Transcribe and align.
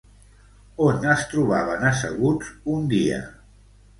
On 0.85 1.03
es 1.15 1.25
trobaven 1.33 1.85
asseguts 1.91 2.49
un 2.77 2.91
dia? 2.97 3.23